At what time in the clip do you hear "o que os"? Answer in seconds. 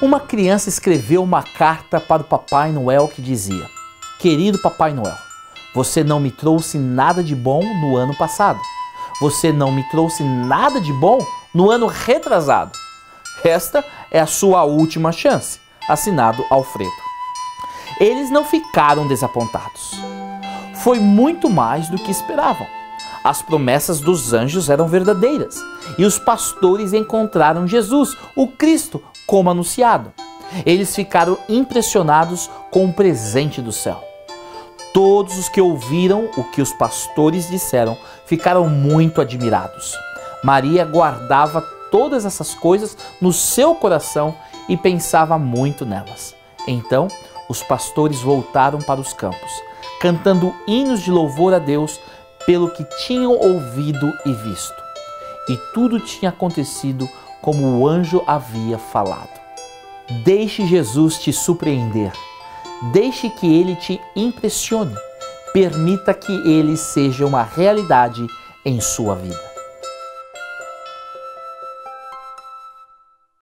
36.38-36.72